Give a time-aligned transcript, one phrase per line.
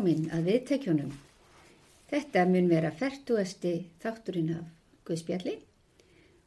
[0.00, 1.10] velkomin að viðtækjunum.
[2.08, 4.68] Þetta mun vera færtúasti þátturinn af
[5.04, 5.58] Guðspjalli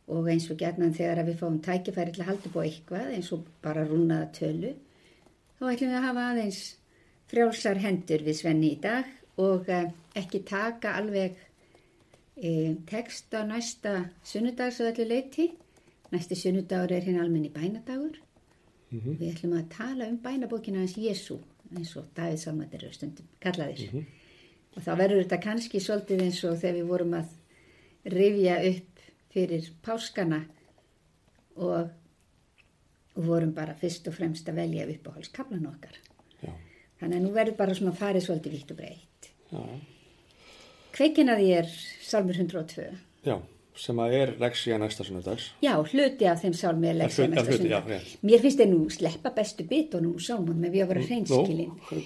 [0.09, 3.45] og eins og gerðnan þegar við fáum tækifæri til að halda búið eitthvað eins og
[3.61, 4.73] bara rúnaða tölu
[5.59, 6.63] þá ætlum við að hafa aðeins
[7.29, 11.37] frjálsar hendur við Svenni í dag og eh, ekki taka alveg
[12.35, 13.95] e, text á næsta
[14.25, 15.51] sunnudags og öllu leiti.
[16.09, 18.17] Næsti sunnudagur er hinn almenni bænadagur.
[18.89, 21.37] Við ætlum að tala um bænabókina hans Jésu
[21.77, 24.03] eins og Davíð Salmatir eru stundum kallaðir.
[24.75, 27.33] Og þá verður þetta kannski svolítið eins og þegar við vorum að
[28.13, 30.39] rifja upp fyrir páskana
[31.55, 31.89] og,
[33.15, 35.97] og vorum bara fyrst og fremst að velja uppáhaldskaflan okkar.
[36.43, 36.51] Já,
[37.01, 39.29] Þannig að nú verður bara svona farið svolítið vitt og breytt.
[39.51, 39.63] já,
[40.93, 41.69] Kveikin að ég er
[42.05, 42.83] Salmur 102.
[43.25, 43.35] já,
[43.75, 45.51] sem að er leksíja næsta sunnudags.
[45.63, 48.17] Já, hluti af þeim sálmi er hluti- næsta rétt.
[48.23, 51.71] Mér finnst þeir nú sleppa bestu bitunum úr sálmum með við að vera hreinskilin.
[51.91, 52.03] Nú,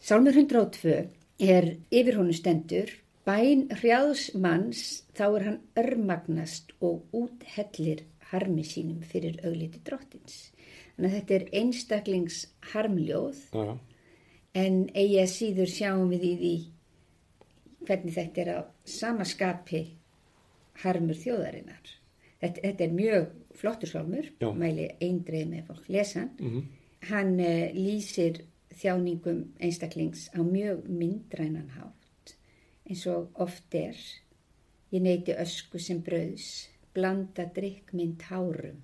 [0.00, 1.08] Sálmur 102
[1.40, 2.88] er yfir honu stendur,
[3.26, 10.52] bæn hrjáðs manns, þá er hann örmagnast og úthellir harmi sínum fyrir augliti drottins.
[10.96, 13.78] Þannig að þetta er einstaklings harmljóð, já,
[14.54, 16.54] en eigi að síður sjáum við í því
[17.86, 19.82] hvernig þetta er á samaskapi
[20.84, 21.94] harmur þjóðarinnar.
[22.38, 24.50] Þetta, þetta er mjög flottur sálmur, Já.
[24.54, 26.30] mæli eindreið með fólk lesan.
[26.38, 26.68] mhm,
[27.08, 28.40] Hann uh, lýsir
[28.78, 32.32] þjáningum einstaklings á mjög myndrænan hátt,
[32.90, 33.94] eins og oft er.
[34.92, 38.80] Ég neyti ösku sem brauðs, blanda drikk minn tárum,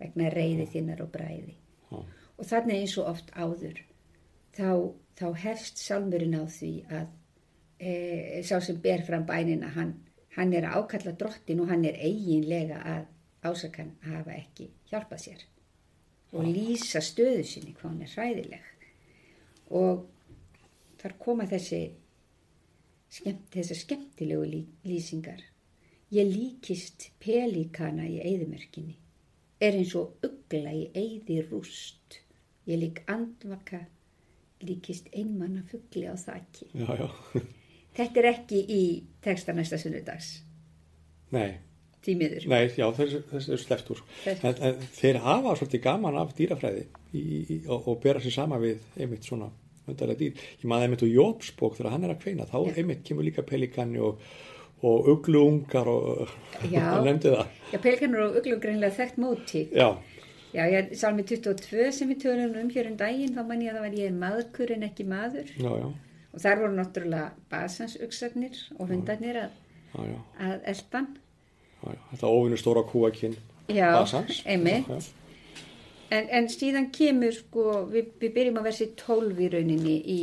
[0.00, 1.54] vegna reyði þinnar og bræði.
[1.90, 1.98] já,
[2.38, 3.78] Og þannig eins og oft áður,
[4.56, 4.70] þá,
[5.18, 7.06] þá hefst sálmurinn á því að
[7.78, 7.92] e,
[8.42, 9.94] sá sem ber fram bænina, hann,
[10.36, 13.04] hann er að ákalla drottin og hann er eiginlega að
[13.44, 15.44] ásakan hafa ekki hjálpað sér
[16.34, 18.64] og lýsa stöðu sinni hvað hann er hræðileg.
[19.70, 20.06] Og
[20.98, 21.82] þar koma þessi
[23.54, 25.42] þessar skemmtilegu lí, lýsingar.
[26.14, 28.96] Ég líkist pelíkana í eyðumerkinni,
[29.62, 32.18] er eins og ugla í eyði rúst.
[32.66, 33.84] Ég lík andvaka,
[34.64, 36.70] líkist einmanna fugli á þakki.
[36.74, 37.42] já, já,
[37.94, 38.84] Þetta er ekki í
[39.24, 40.28] texta næsta sunnudags,
[41.34, 41.50] nei,
[42.04, 42.46] tímiður.
[42.52, 43.62] nei, já, þessi er
[44.52, 46.86] en þeir hafa svolítið gaman af dýrafræði
[47.16, 49.50] í, í, og, og bera sér sama við einmitt svona
[49.88, 50.42] undarlega dýr.
[50.62, 52.74] Ég maður einmitt úr Jópsbók þegar hann er að kveina, þá Já.
[52.80, 54.20] einmitt kemur líka pelikanni og,
[54.84, 56.32] og ugluungar og
[56.62, 57.50] hann nefndi það.
[57.74, 59.66] Já, pelíkanur og uglum greinlega þekkt móti.
[59.76, 59.90] Já,
[60.54, 63.78] Já, ég, salmi 22 sem við tölum um hér um daginn, þá man ég að
[63.80, 65.48] það var ég er maðkur en ekki maður.
[65.58, 65.88] já, já,
[66.34, 69.58] Og þar voru náttúrulega basansugsarnir og hundarnir að,
[69.94, 70.16] já, já,
[70.48, 71.10] að eldan.
[71.84, 71.98] já.
[72.10, 73.36] Þetta óvinnu stóra kúakinn
[73.68, 74.42] basans.
[74.46, 75.12] einmitt.
[76.10, 80.20] En, en síðan kemur sko, við, við byrjum að versi 12 í rauninni í,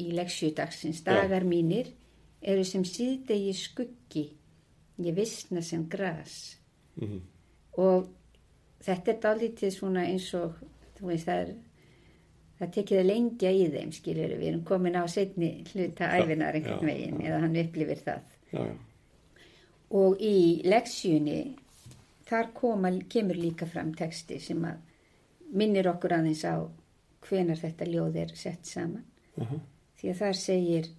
[0.00, 1.02] í leksjudagsins.
[1.06, 1.92] Dagar mínir
[2.42, 4.24] eru sem síðdegi skuggi,
[5.02, 6.56] ég vissna sem gras.
[6.98, 7.20] Mhm.
[7.78, 8.08] Og
[8.82, 10.56] þetta er dálítið svona eins og,
[10.98, 11.52] þú veist, það er,
[12.58, 16.90] það tekið að lengja í þeim, skiljur, við erum komin á setni hluta æfinar einhvern
[16.90, 18.36] veginn, eða hann upplifir það.
[18.52, 18.76] já, já.
[19.98, 21.38] Og í leksjunni,
[22.28, 24.82] þar koma, kemur líka fram texti sem að
[25.56, 26.60] minnir okkur aðeins á
[27.24, 29.06] hvenar þetta ljóð er sett saman.
[29.40, 29.60] Aha.
[29.98, 30.90] Því að þar segir,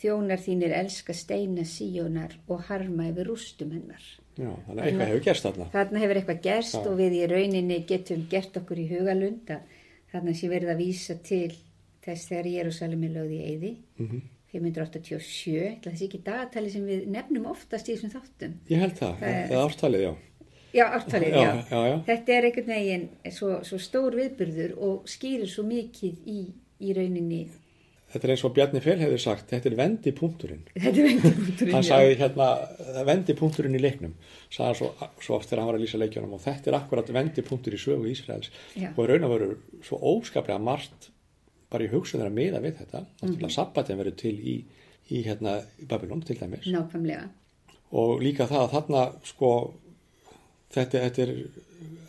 [0.00, 4.04] þjónar þínir elska steina síjónar og harma yfir rústum hennar.
[4.36, 5.66] Já, þannig að eitthvað hefur gerst þarna.
[5.72, 6.80] Þarna hefur eitthvað gerst Já.
[6.84, 9.75] og við í rauninni getum gert okkur í hugalund að
[10.16, 11.52] þarna sé verið að vísa til
[12.06, 13.76] þess þegar Jérúsalem er lögð í eyði.
[14.00, 14.24] Mm
[14.56, 18.52] 587, ætla þessi ekki dagatali sem við nefnum oftast í þessum þáttum.
[18.70, 20.12] Ég held það, Það er- eða ártalið, já.
[20.76, 21.52] Já, ártalið, Já, já.
[21.70, 21.96] já, já.
[22.06, 23.04] Þetta er einhvern veginn
[23.36, 26.38] svo, svo stór viðburður og skýrir svo mikið í,
[26.80, 27.42] í rauninni.
[28.12, 30.62] Þetta er eins og Bjarni Fel hefur sagt, þetta er vendipunkturinn.
[30.78, 30.98] Er.
[31.74, 32.46] Hann sagði hérna,
[33.08, 34.12] vendipunkturinn í leiknum,
[34.54, 34.90] sagði svo,
[35.24, 38.06] svo oft þegar hann var að lýsa leikjunum og þetta er akkurat vendipunktur í sögu
[38.12, 38.92] Ísraels Já.
[38.94, 39.48] og raun og veru
[39.84, 41.10] svo óskaplega margt
[41.72, 43.02] bara í hugsun þeirra miða við þetta.
[43.24, 44.56] Náttúrulega sabbatin verður til í,
[45.10, 45.56] í hérna
[45.90, 47.26] Babylon til dæmis Nákvæmlega.
[47.90, 49.50] og líka það að þarna sko
[50.76, 51.34] þetta, þetta er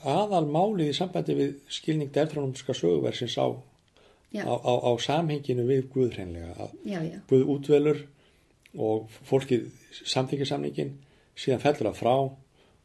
[0.08, 3.48] aðalmálið í sambandi við skilning dertrónumska söguversins á.
[4.36, 7.20] Á, á, á samhenginu við Guð hreinlega Já, já.
[7.30, 8.02] Guð útvelur
[8.78, 9.70] og fólkið
[10.04, 10.92] samþykir samningin
[11.38, 12.16] síðan fellur það frá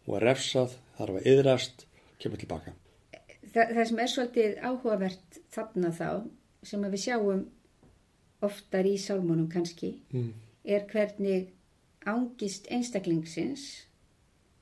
[0.06, 1.84] og er refsað, þarf að yðrast
[2.22, 2.72] kemur tilbaka.
[3.52, 6.08] Þa, það sem er svolítið áhugavert þarna þá,
[6.62, 7.42] sem við sjáum
[8.42, 10.32] oftar í sálmónum kannski, Mm.
[10.64, 11.48] er hvernig
[12.06, 13.86] ángist einstaklingsins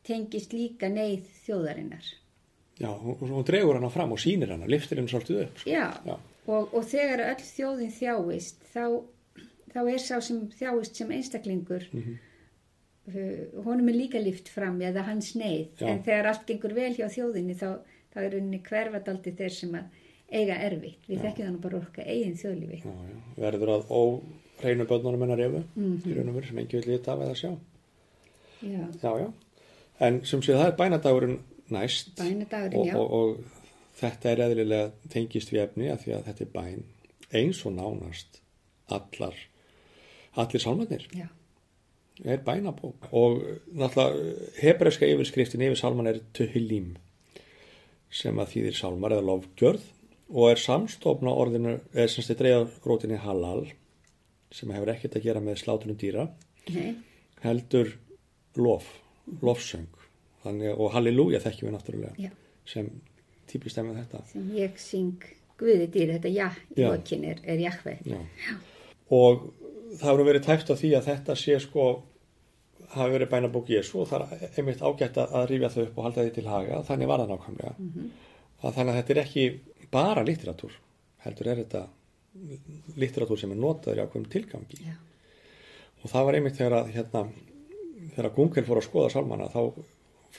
[0.04, 2.04] tengist líka neyð þjóðarinnar.
[2.80, 5.58] Já, hún, hún dregur hana fram og sýnir hana, liftir henni svolítið upp.
[5.58, 5.70] Sko.
[5.70, 6.16] Já, Já.
[6.48, 8.84] Og, og þegar öll þjóðin þjáist, þá,
[9.74, 12.18] þá er sá sem þjáist sem einstaklingur, Mhm.
[13.10, 15.68] uh, honum er líka lift fram eða hans neyð.
[15.80, 17.78] En þegar allt gengur vel hjá þjóðinni, þá,
[18.14, 19.84] þá er henni hverfadaldi þeir sem að
[20.32, 21.06] eiga erfitt.
[21.08, 22.82] Við þekkjum þannig bara orka eigin þjóðlífi.
[23.36, 25.62] Verður að óreinu börnunum hennar efu
[26.06, 27.52] í raun og veru sem engi vil lita af eða sjá.
[28.62, 29.32] Já, Já, já.
[30.00, 31.38] En sem sé það er bænadagurinn
[31.70, 32.96] næst bænadagurinn, og, já.
[32.96, 33.59] og, og
[34.00, 36.86] þetta er eðlilega tengist við efni að því að þetta er bæn
[37.30, 38.40] eins og nánast
[38.90, 39.36] allar,
[40.34, 41.28] allir sálmannir Já,
[42.24, 43.08] er bænabók.
[43.12, 43.42] Og
[43.72, 46.96] náttúrulega hebreska yfirskriftin yfir sálman er Tuhilím
[48.10, 49.84] sem að þýðir sálmar eða lofgjörð
[50.30, 53.68] og er samstofna orðinu, eða semst er dreigða rótinni halal
[54.54, 56.26] sem hefur ekkert að gera með slátunum dýra
[56.70, 56.96] nei,
[57.44, 57.94] heldur
[58.58, 58.88] lof,
[59.42, 59.88] lofsöng.
[60.42, 62.30] Þannig, og halleluja þekkjum við náttúrulega já.
[62.66, 62.88] sem
[63.50, 64.24] típist með þetta.
[64.32, 65.28] Sem ég syng
[65.60, 67.98] Guði dýr, þetta já, í lokin er, er Jahve.
[68.08, 68.20] Já.
[69.12, 69.42] og
[69.98, 71.88] það hefur verið tæft á því að þetta sé sko
[72.94, 76.24] hafi verið bænabók Jésu og það er einmitt ágætt að rifja þau upp og halda
[76.24, 76.80] því til haga.
[76.88, 77.74] Þannig var það nákvæmlega.
[78.60, 79.44] Að þannig að þetta er ekki
[79.92, 80.78] bara litteratúr
[81.24, 81.84] heldur er þetta
[83.00, 84.82] litteratúr sem er notaður í ákveðum tilgangi.
[84.86, 84.96] Já,
[86.00, 87.24] og það var einmitt þegar að hérna,
[88.14, 89.60] þegar Gunkel fór að skoða sálmana þá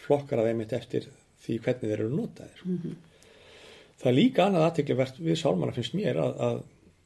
[0.02, 1.10] flokkar það einmitt eftir
[1.46, 2.64] því hvernig þeir eru notaðir.
[4.02, 6.62] Það er líka annað aðteklivert við sálmana finnst mér að, að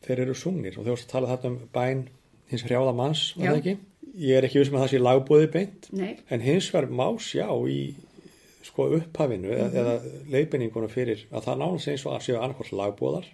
[0.05, 2.03] þeir eru sungnir og þegar þú talað þetta um bæn
[2.51, 3.77] hins hrjáða manns, var það ekki?
[4.15, 7.47] Ég er ekki vissum að það sé lagbóði beint nei, en hins vegar má sjá
[7.67, 7.79] í
[8.65, 9.95] sko upphafinu eða, eða
[10.33, 13.27] leiðbendingunum fyrir að það nánast eins og að séu annarkvort lagbóðar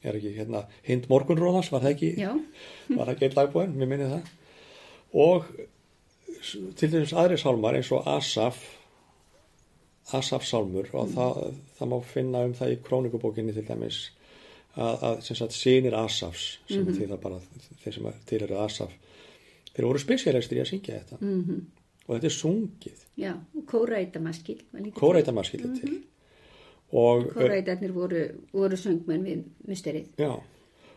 [0.00, 2.10] er ekki hérna hind morgunróðans, var það ekki?
[2.96, 4.30] var það ekki einn lagbúin, mér minni það.
[5.20, 5.48] Og
[6.80, 8.62] til dæmis aðri sálmar eins og Asaf
[10.16, 11.42] Asaf sálmur og það,
[11.78, 14.00] það má finna um það í krónikubókinni til dæmis
[14.76, 17.16] að, að sem sagt sinir Asafs sem mm -hmm.
[17.22, 17.40] bara
[17.84, 18.92] þeir sem til eru Asaf
[19.74, 21.60] þeir voru spesialistir í að syngja þetta -hmm.
[22.06, 24.58] og þetta er sungið já, og kóraitamaskil.
[24.72, 25.80] var líka til.
[25.80, 26.02] til
[26.92, 28.22] og Kóreitarnir voru,
[28.52, 30.08] voru söngmenn við musterið.
[30.18, 30.32] Já,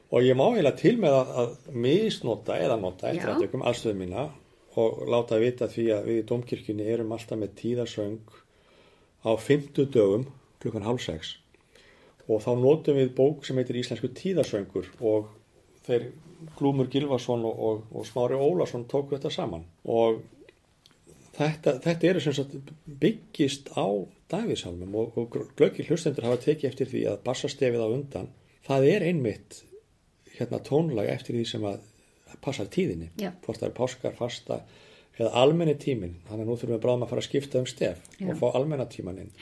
[0.10, 3.36] og ég má eiginlega til með að, að misnota eða nota eftir Já.
[3.36, 4.30] að tökum allstöðu mína
[4.82, 8.40] og láta vita því að við í domkirkjunni erum alltaf með tíðasöng
[9.24, 10.28] á fymtu dögum
[10.62, 11.38] klukkan hálf sex.
[12.28, 15.32] Og þá notum við bók sem heitir Íslensku tíðasöngur og
[15.88, 16.12] þeir
[16.58, 19.66] Glúmur Gilvason og, og, og Smári Ólason tóku þetta saman.
[19.84, 20.22] Og
[21.38, 22.56] þetta, þetta eru sem sagt
[22.86, 23.88] byggist á
[24.34, 28.32] Davíðsalmum og, og glöggir hlustendur hafa tekið eftir því að bassastefið á undan
[28.68, 29.60] það er einmitt
[30.38, 31.84] hérna tónlag eftir því sem að
[32.44, 33.12] passar tíðinni.
[33.44, 34.60] Hvort það er páskar, fasta
[35.18, 38.02] eða almenni tíminn, þannig að nú þurfum við bráðum að fara að skipta um stef
[38.18, 38.28] Já.
[38.32, 39.34] og fá almenna tíman inn.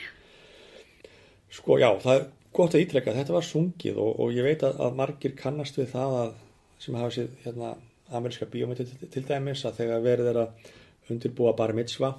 [1.52, 2.26] Sko já, það er
[2.56, 5.94] gott að ítrekka þetta var sungið og, og ég veit að, að margir kannast við
[5.94, 6.34] það að,
[6.84, 7.72] sem hafa sér hérna,
[8.12, 10.70] ameríska bíómyndi til, til dæmis að þegar er að
[11.12, 12.14] undirbúa bar mitzva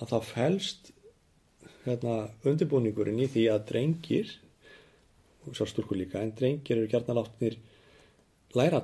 [0.00, 0.92] að það felst
[1.84, 2.16] hérna,
[2.48, 4.32] undirbúningurinn í því að drengir
[5.46, 7.58] og svo stúrkur líka, en drengir eru gert látnir
[8.56, 8.82] læra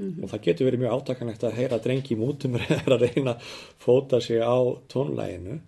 [0.00, 3.36] að tóna og það getur verið mjög átakanlegt að heyra drengi mútum er að reyna
[3.36, 3.52] að
[3.82, 4.56] fóta sig á
[4.92, 5.60] tónlæginu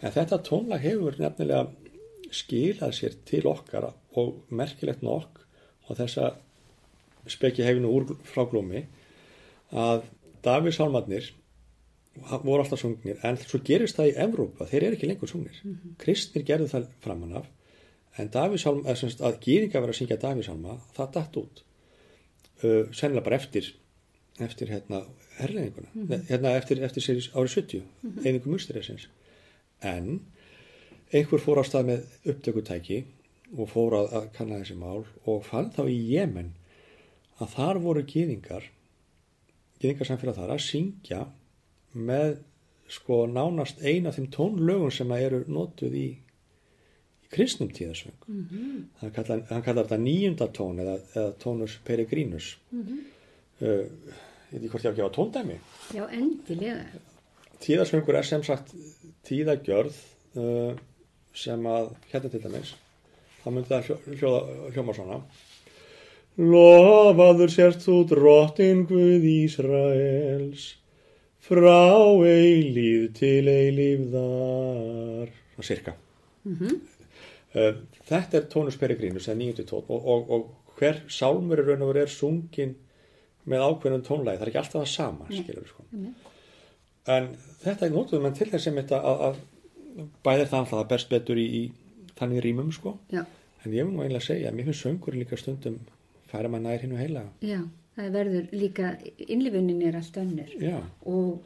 [0.00, 1.68] en þetta tónlag hefur nefnilega
[2.34, 5.44] skilað sér til okkar og merkilegt nokk
[5.88, 6.34] og þessa
[7.30, 8.84] spekja hefinu úr frá glómi
[9.72, 10.04] að
[10.44, 11.30] Davís Sálmarnir
[12.14, 15.60] voru alltaf sungnir en svo gerist það í Evrópa, þeir eru ekki lengur sungnir
[15.98, 17.48] kristnir gerðu það framan af
[18.18, 21.62] en Davísálma, eða semst að gýringa verið að syngja Davísálma, það datt út
[22.64, 23.72] uh, sennilega bara eftir
[24.42, 25.04] eftir hérna
[25.38, 29.08] herleðinguna hérna eftir, eftir sér árið 70 mm einingum musturiðsins
[29.84, 30.20] en
[31.14, 33.04] einhver fór á stað með upptökutæki
[33.54, 36.54] og fór að, að kanna þessi mál og fann þá í Jemen
[37.38, 38.66] að þar voru gýðingar
[39.82, 41.22] gýðingar samfélag þar að syngja
[41.94, 42.36] með
[42.90, 46.08] sko nánast eina af þeim tónlögum sem að eru notuð í
[47.34, 48.84] kristnum tíðasöng mm -hmm.
[49.00, 52.56] hann, kallar, hann kallar þetta níunda tón eða, eða tónus peregrinus.
[52.70, 52.98] Mm -hmm.
[53.60, 53.84] uh,
[54.52, 55.58] ég veit ekki hvort ég á að gefa tóndæmi.
[55.94, 56.84] Já, endilega.
[57.60, 58.74] tíðasöngur er sem sagt
[59.24, 59.96] tíðagjörð
[60.36, 60.72] uh,
[61.34, 62.74] sem að hérna til dæmis
[63.44, 65.18] þá myndi það hljó, hljóða, hljóma svona.
[66.34, 70.64] Lofaður sért þú drottin Guð Ísraels
[71.44, 71.84] frá
[72.24, 76.72] eilíð til eilífðar svona cirka uh,
[77.54, 81.92] þetta er tónus peregrínus eða nýjöndu tón og, og, og hver sálmur í raun og
[81.92, 82.74] veru er sungin
[83.50, 85.84] með ákveðnum tónlægi, það er ekki alltaf það sama skilur sko.
[87.14, 87.28] en
[87.62, 91.40] þetta er nótuðum en til þess að, að, að bæðir það alltaf að berst betur
[91.40, 92.96] í, í þannig rýmum sko.
[93.12, 93.22] Já,
[93.64, 95.78] en ég mun nú einlega segja að mér finnst söngur líka stundum
[96.30, 97.24] færa maður nær hinn og heila.
[97.44, 97.60] Já,
[97.96, 98.94] það verður líka,
[99.28, 100.54] innlifunin er allt önnur.
[100.58, 100.78] Já,
[101.10, 101.42] og,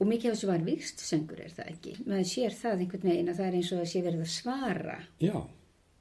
[0.00, 1.94] og mikið af þessu var vikst söngur er það ekki.
[2.06, 4.98] Maður sér það einhvern veginn að það er eins og að sé verið að svara,
[5.20, 5.34] já,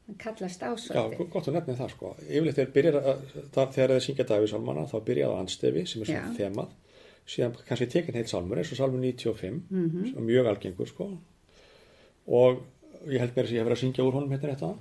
[0.08, 1.30] það kallast já, ásvöldi.
[1.34, 4.98] gott að nefna það sko yfirleitt þegar, byrjar, að, það, þegar það syngja Davíðsálmana þá
[5.10, 6.38] byrjaði á anstefi sem er svona Já.
[6.40, 6.70] þemað
[7.30, 10.06] síðan kannski tekin heilt sálmur eins og sálmur 95 Mhm.
[10.08, 11.10] sem er mjög algengur sko
[12.28, 12.64] og
[13.08, 14.72] ég held mér að ég hef verið að syngja úr honum hérna þetta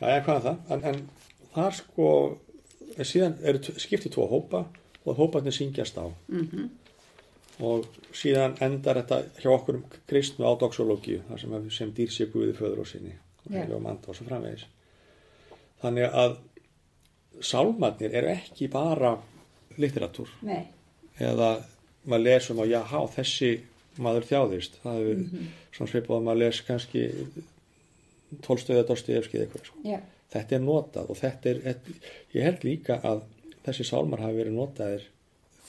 [0.00, 1.08] já, já, hvað er það en, en
[1.54, 2.08] það er sko
[3.10, 4.64] síðan eru skiptið tvo hópa
[5.06, 6.70] og hóparnir syngjast á Mhm.
[7.60, 12.26] Og síðan endar þetta hjá okkur um kristnu á doxológíu þar sem, sem dýr sé
[12.32, 13.14] Guði föður og sinni
[13.46, 14.66] og heilu og manda og svo framvegis.
[15.82, 16.36] Þannig að
[17.40, 19.14] sálmarnir eru ekki bara
[19.78, 20.28] litteratúr.
[20.42, 20.62] Nei,
[21.20, 21.50] eða
[22.06, 22.82] maður lesum að já,
[23.16, 23.50] þessi
[23.98, 24.76] maður þjáðist.
[24.82, 25.46] Það hefur Mhm.
[25.72, 27.02] svona svipað að maður les kannski
[28.42, 29.78] tólstöða Dostoyevski eða eitthvað sko.
[29.84, 30.00] já,
[30.32, 31.76] þetta er notað og þetta er
[32.34, 33.22] ég held líka að
[33.66, 35.02] þessi sálmar hafi verið notaðir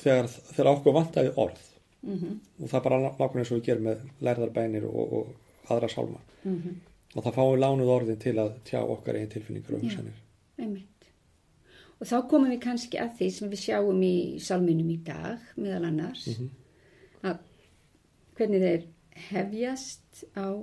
[0.01, 1.61] þegar, þegar okkur vantaði orð
[2.01, 5.89] mhm, og það er bara nákvæmlega eins og við gerum með lærðarbænir og, og aðra
[5.89, 6.19] sálma.
[6.43, 6.75] Mhm,
[7.15, 10.13] og það fáum við lánuð orðin til að tjá okkar einn tilfinningur og hugsanir.
[10.59, 11.09] einmitt.
[11.99, 15.85] Og þá komum við kannski að því sem við sjáum í salminum í dag, meðal
[15.85, 16.49] annars, Mhm.
[17.23, 17.37] að
[18.35, 18.83] hvernig þeir
[19.31, 20.61] hefjast á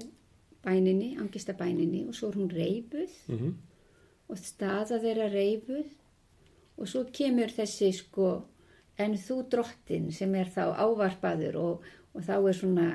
[0.64, 3.52] bæninni, angista bæninni og svo er hún reyfuð mm -hmm.
[4.28, 5.84] og staða þeirra reyfuð
[6.78, 8.44] og svo kemur þessi sko
[8.98, 11.84] en þú drottin sem er þá ávarpaður og,
[12.14, 12.88] og þá er svona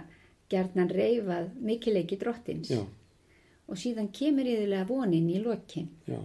[0.49, 2.71] gerðnan reyfað mikileiki drottins.
[2.73, 2.83] Já,
[3.69, 5.89] og síðan kemur yfirlega vonin í lokin.
[6.09, 6.19] já.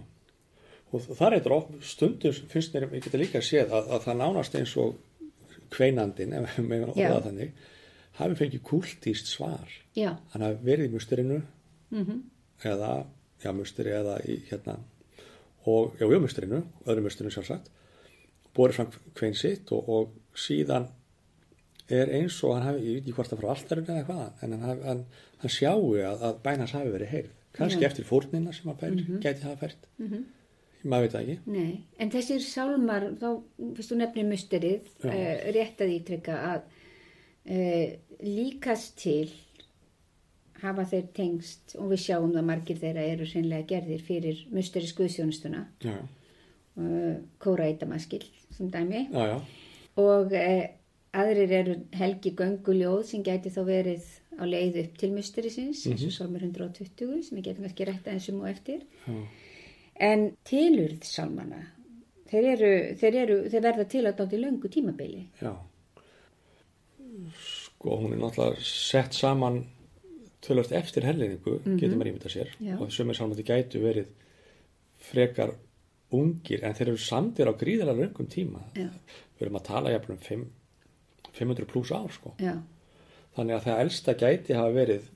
[0.93, 4.53] Og það er eitthvað stundum finnst mér, ég geta líka séð að, að það nánast
[4.55, 4.93] eins og
[5.73, 7.07] kveinandin, ef við meðum Já.
[7.09, 7.63] orða það þannig
[8.19, 9.73] hafi fengið kultíst svar.
[9.97, 11.39] Já, hann hafi verið í musturinu
[11.91, 12.21] mhm,
[12.63, 12.91] eða,
[13.43, 14.77] já, musteri eða í hérna
[15.65, 17.71] og, já, já, musturinu, öðru musturinu sjálfsagt
[18.55, 20.87] borið fram kvein sitt og, og síðan
[21.91, 24.55] er eins og hann hafi, ég veit ekki hvort það frá alltarinn eða hvað, en
[24.57, 25.03] hann, hann,
[25.43, 27.33] hann sjáu að, að bænas hafi verið heyrð.
[27.55, 27.89] Kannski Já.
[27.89, 29.85] eftir fórnina sem hann fær, gæti hafa fært.
[30.01, 30.25] Mhm.
[30.85, 31.35] maður veit það ekki.
[31.49, 33.29] Nei, en þessir sálmar, þá,
[33.77, 35.13] fyrst þú nefnir musterið, uh,
[35.55, 36.67] rétt að ítrykka að
[37.55, 37.87] uh,
[38.21, 39.31] líkast til
[40.61, 45.65] hafa þeir tengst og við sjáum það margir þeirra eru seinlega gerðir fyrir musteri skuðsjónustuna,
[45.83, 45.97] já,
[46.77, 49.37] uh, Kóra Eitamaskil sem dæmi já, já,
[50.01, 50.65] og uh,
[51.15, 56.13] aðrir eru Helgi Gönguljóð sem gæti þá verið á leið upp til musterisins, eins og
[56.15, 58.83] sálmur 120 sem ég getum ekki rætt aðeins um og eftir.
[59.07, 59.21] já.
[59.95, 61.61] En tilurð sálmana,
[62.27, 65.21] þeir, eru, þeir, eru, þeir verða til að dátti löngu tímabili.
[65.39, 65.53] Já.
[67.39, 69.61] Sko, hún er náttúrulega sett saman
[70.43, 72.51] tölvöld eftir herleiningu, getur maður ímynda sér.
[72.59, 72.75] Já.
[72.75, 74.11] Og sömur sálmandi gætu verið
[75.05, 75.55] frekar
[76.21, 78.61] ungir, en þeir eru samdir á gríðarlega löngum tíma.
[78.77, 78.87] Já.
[79.35, 80.45] Við erum að tala jafnum 5,
[81.35, 82.33] 500 pluss ár, sko.
[82.39, 82.55] Já,
[83.35, 85.07] Þannig að það elsta gæti hafa verið,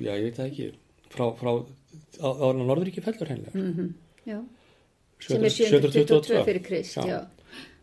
[0.00, 0.68] já, ég veit það ekki,
[1.12, 3.60] frá, frá á, á Norðuríki fellur hennilega.
[3.60, 3.90] mm
[4.26, 4.38] já.
[5.20, 7.20] Sem er 722 fyrir Krist, já.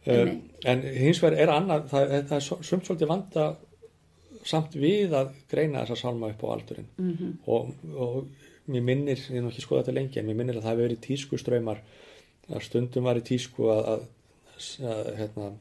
[0.03, 0.33] Uh, Nei.
[0.67, 3.45] en hins vegar er annað, það, það er sumt svolítið vanda
[4.43, 7.29] samt við að greina þessa salma upp á aldurinn Mhm.
[7.47, 8.25] og, og
[8.67, 10.87] mér minnir, ég hef nú ekki skoðað þetta lengi en mér minnir að það hefur
[10.89, 11.79] verið tísku ströymar
[12.51, 14.07] að stundum var í tísku að, að,
[14.93, 15.51] að hérna,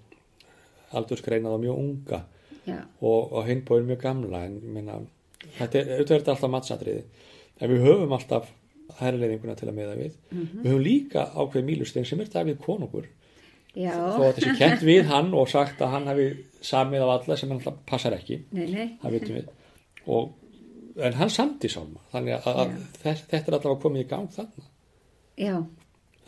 [0.98, 2.22] aldursgreina það mjög unga
[2.62, 4.98] Já, og, og hinn bóðir mjög gamla en meina,
[5.58, 7.06] þetta er, auðvitað alltaf matsatriði.
[7.62, 8.52] En við höfum alltaf
[9.00, 10.14] herrleifinguna til að meða við.
[10.30, 13.08] Við höfum líka ákveð Mílustein sem er Davíð konungur.
[13.72, 13.94] Já.
[13.96, 16.26] þó að sé kent við hann og sagt að hann hafi
[16.60, 18.42] samið af alla sem hann alltaf passar ekki.
[18.52, 18.88] Nei, nei.
[19.00, 19.46] það vitum við.
[20.12, 20.34] Og,
[21.08, 24.66] en hann samti sálma þannig að, að þetta er alltaf komið í gang þarna.
[25.40, 25.54] Já,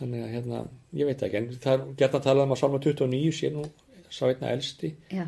[0.01, 0.61] þannig að hérna,
[0.99, 3.65] ég veit ekki en það er gert að tala um að sálma 29 sé nú
[4.11, 5.25] sá einna elsti já.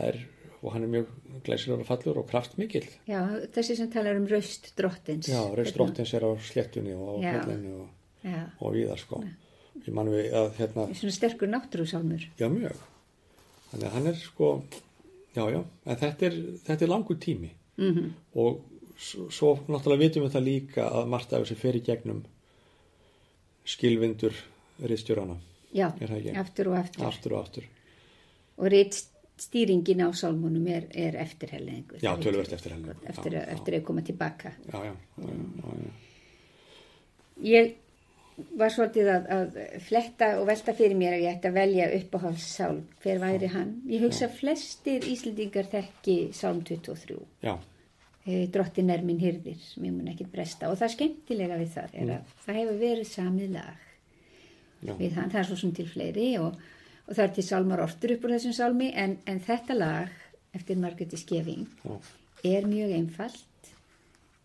[0.00, 0.18] er,
[0.62, 1.10] og hann er mjög
[1.46, 3.20] glæsilegur og fallur og kraftmikill Já,
[3.54, 5.28] þessi sem talar um raust drottins.
[5.28, 5.84] já, reist Hérna.
[5.84, 7.32] róttins er á sléttunni og á Já.
[7.36, 7.88] fjallinni og,
[8.24, 9.22] Já, og víðar sko
[9.86, 12.24] ég man við að hérna svona sterkur náttúrúsálmur.
[12.40, 12.74] Já, mjög.
[13.70, 14.48] Þannig að hann er sko,
[15.36, 18.64] já, já, en þetta er, þetta er langur tími Mm og
[18.98, 22.24] svo, svo náttúrulega vitum við það líka að af þessi fer í gegnum
[23.68, 24.34] skilvindur
[24.80, 25.36] riðstjórana,
[25.76, 25.90] Já,
[26.40, 27.04] aftur og aftur.
[27.08, 27.64] aftur og aftur.
[28.58, 28.96] Og reitt
[29.38, 32.00] stýringin á sálmunum er, er eftirhellingu.
[32.02, 32.94] Já, tölvert eftir henni.
[33.06, 34.52] Eftir, já, að- eftir koma tilbaka.
[34.72, 35.92] Já, já, já, já, já, já.
[37.48, 37.74] Ég
[38.58, 39.56] var svolítið að, að
[39.86, 42.80] fletta og velta fyrir mér að ég ætti að velja uppáhaldssálm.
[43.02, 43.72] Hver væri hann?
[43.90, 47.18] Ég hugsa flestir Íslendingar þekki sálm 23.
[47.42, 47.54] já,
[48.26, 50.68] drottin er minn hyrðir, mér mun ekkit bresta.
[50.70, 53.84] Og það skemmtilega við það er að það hefur verið samið lag
[54.82, 54.92] Já.
[54.98, 56.54] við hann, það er svo sem til fleiri og,
[57.08, 60.08] og það er til sálmar ortur upp úr þessum sálmi en, en þetta lag
[60.54, 61.66] eftir Margretti Skeving
[62.44, 63.72] er mjög einfalt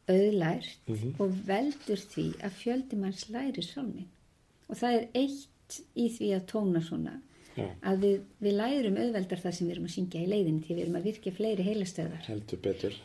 [0.10, 1.14] auðlært Mhm.
[1.20, 4.06] og veldur því að fjöldi manns læri sálmi
[4.70, 7.14] og það er eitt í því að tóna svona
[7.54, 7.68] Já.
[7.86, 10.84] að við, við lærum auðveldar það sem við erum að syngja í leiðinni því við
[10.84, 12.30] erum að virka fleiri heilastöðar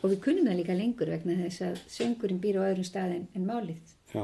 [0.01, 3.27] og við kunnum það líka lengur vegna þess að söngurinn býr á öðrum stað en,
[3.37, 3.93] en málið.
[4.13, 4.23] Já,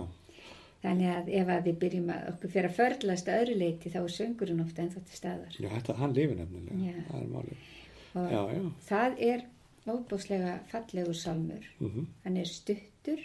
[0.82, 4.00] þannig að ef að við byrjum að okkur fyrir að förlast að öðru leiti þá
[4.02, 5.60] er söngurinn ofta ennþá til staðar.
[5.62, 7.06] Já þetta, hann lifir nefnilega.
[7.12, 7.70] Það er málið.
[8.16, 9.48] Og já, já, það er
[9.86, 13.22] óbúslega fallegur sálmur mhm, hann er stuttur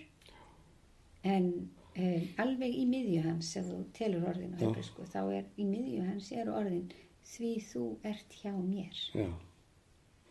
[1.24, 5.66] en um, alveg í miðju hans ef þú telur orðin á hebrísku þá er í
[5.68, 6.88] miðju hans eru orðin
[7.30, 9.00] því þú ert hjá mér.
[9.14, 9.28] Já,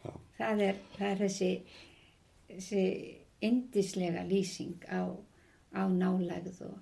[0.03, 1.51] já, það er, það er þessi
[2.49, 2.83] þessi
[3.49, 5.01] indislega lýsing á,
[5.71, 6.77] á nálægð og,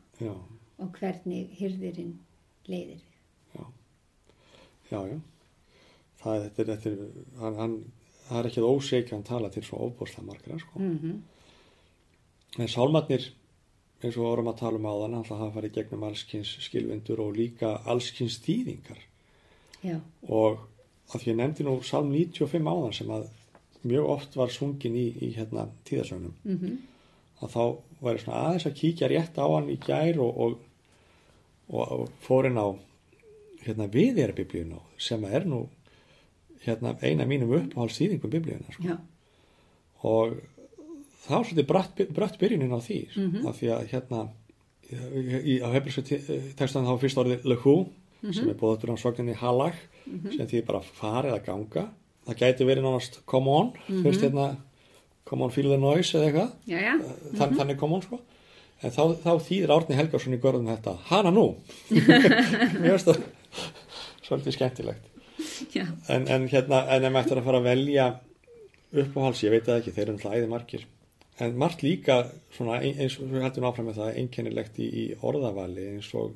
[0.81, 2.15] og hvernig hyrðirinn
[2.67, 3.03] leiðir
[3.53, 3.65] já,
[4.91, 5.17] já, já.
[6.17, 7.75] Það, er- þetta er, þetta er, hann, hann,
[8.27, 10.79] það er ekki að ósegja hann tala til svo ofbúrslega margra, sko.
[10.81, 11.17] Mm
[12.57, 13.25] En sálmarnir,
[14.01, 17.77] eins og vorum að tala um áðan, alltaf hafa farið gegnum allskins skilvindur og líka
[17.89, 18.99] allskins þýðingar.
[19.85, 20.59] Já, Og
[21.13, 23.27] að því ég nefndi nú sálm 95 áðan sem að
[23.87, 26.77] mjög oft var sungin í, í hérna tíðarsögnum, mm
[27.37, 27.63] að þá
[28.01, 30.55] væri svona aðeins að kíkja rétt á hann í gær og, og,
[31.69, 32.67] og, og fórin á
[33.65, 35.65] hérna viðjara biblíuna sem er nú
[36.65, 38.97] hérna eina mínum uppáhaldsþýðingum biblíuna sko.
[40.07, 40.39] og
[41.27, 43.47] það var svolítið bratt byrjunin á því Mhm.
[43.47, 44.21] af því að hérna
[45.43, 46.03] í, á hefbrísku
[46.55, 47.77] textan þá fyrst orðið lehu
[48.33, 49.75] sem er búið á svagninni halag
[50.07, 51.83] sem því bara farið að ganga.
[52.27, 54.57] Það gæti verið nánast come on fyrst hérna
[55.27, 56.51] come on feel the noise eða eitthvað.
[56.67, 56.93] Já, já,
[57.37, 58.19] Þann, þannig come on sko.
[58.83, 61.55] En þá, þá þýðir Árni Helgarsson í görðum þetta hana nú.
[61.91, 63.23] Mér finnst það
[64.27, 65.07] svolítið skemmtilegt.
[66.09, 68.05] En, en hérna, en ef maður ættir að fara að velja
[69.03, 70.85] uppáhals, ég veit það ekki, þeir eru náttúrulega æði margir
[71.39, 72.15] en margt líka
[72.55, 76.35] svona ein- eins og við heldum áfram með það einkennilegt í, í orðavali eins og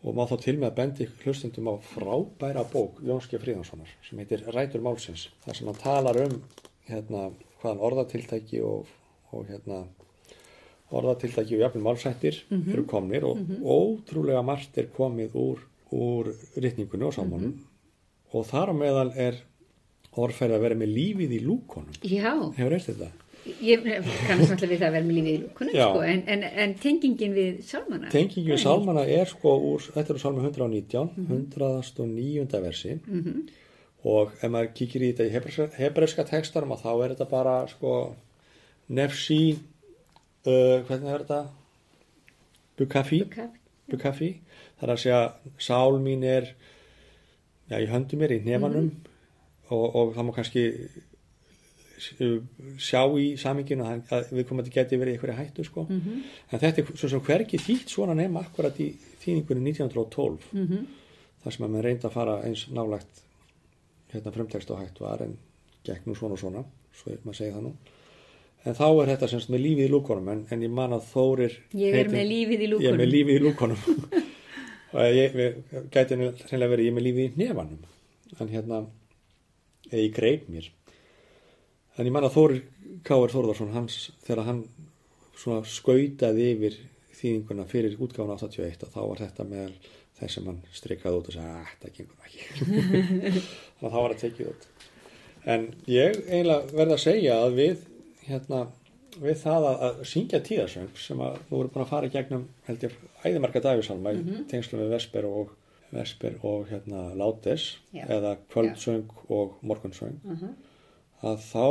[0.00, 4.46] og má þá til með að bendi hlustundum á frábæra bók Jónski Fríðanssonar sem heitir
[4.48, 6.38] Rætur Málsins þar sem hann talar um
[6.88, 7.26] hérna
[7.60, 8.86] hvaðan orðatiltæki og,
[9.36, 9.82] og hérna
[10.90, 12.38] orðatiltæki og jafnvel málsættir
[12.72, 15.60] eru komnir og ótrúlega margt er komið úr,
[15.92, 17.52] úr rytningunni og sámanum
[18.32, 19.36] og þar á meðal er
[20.16, 22.32] orðfæri að vera með lífið í lúkonum já.
[22.56, 23.12] hefur eftir þetta?
[23.64, 23.84] Ég
[24.26, 27.32] kannast náttúrulega við það að vera með lífið í lúkunum, sko, en, en, en tengingin
[27.36, 28.10] við sálmana.
[28.12, 32.60] Tengingi við sálmana er sko úr, þetta eru sálma 119, 109.
[32.66, 32.98] versi.
[34.10, 37.94] Og ef maður kíkir í þetta í hebreska, hebreska textarum þá er þetta bara sko
[38.96, 39.40] nefsi,
[40.44, 41.40] uh, hvernig er þetta?
[42.80, 43.58] Bukafi, Bukaf-
[43.92, 44.30] Bukafi,
[44.80, 45.20] það er að segja
[45.60, 46.52] sál mín er
[47.68, 48.90] já, í höndum mér, í nefanum
[49.68, 50.64] og, og það má kannski
[52.00, 55.84] sjá í saminginu að, við komum að þetta geti verið einhverja hættu sko.
[55.90, 56.22] Mhm.
[56.52, 58.90] en þetta er svo sem hvergi þýtt svona nema akkurat í
[59.24, 60.86] þýningunni 1912 Mhm.
[61.44, 63.22] þar sem að maður reyndi að fara eins nálægt
[64.12, 65.36] hérna frumtekst og hægt var en
[66.06, 67.72] nú svona og svona svo maður segja það nú
[68.66, 71.54] en þá er þetta semst með lífið í lúkonum en, en ég man að Þórir
[71.72, 73.78] Ég er heitir- með lífið í ég er með lífið í lúkonum
[74.92, 75.38] og ég
[75.94, 77.78] gæti nú hreinlega verið ég er með lífið í nefanum
[78.40, 78.82] en hérna
[79.92, 80.68] ég greip mér
[81.98, 82.62] en ég man að Þórir
[83.04, 84.64] Káir Þórðarsson hans þegar hann
[85.40, 86.76] svona skautaði yfir
[87.20, 89.76] þýðinguna fyrir útgáfuna 81 og þá var þetta meðal
[90.20, 92.40] þess sem hann strikaði út og sagði að þetta gengur ekki
[93.80, 94.68] þannig að þá var það tekið út
[95.54, 97.86] en ég eiginlega verð að segja að við
[98.26, 98.60] hérna
[99.20, 102.44] við það að, að syngja tíðarsöng sem að nú erum búin að fara í gegnum
[102.68, 104.44] held ég æðimarka davísalma mm -hmm.
[104.52, 105.54] tengslum við Vesper og
[105.90, 108.04] Vesper og hérna Látes Já.
[108.06, 110.54] eða kvöldsöng og morgunsöng Mhm.
[111.22, 111.64] Að þá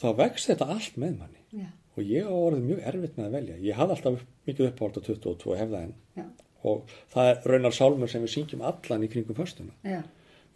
[0.00, 1.42] þá vex þetta allt með manni.
[1.56, 3.56] Já, og ég á orðið mjög erfitt með að velja.
[3.64, 5.94] Ég hafði alltaf mikið uppáhald á 22 og hef það enn.
[6.18, 6.26] Já,
[6.66, 9.72] og það er raunar sálmur sem við syngjum allan í kringum föstuna.
[9.86, 10.02] Já.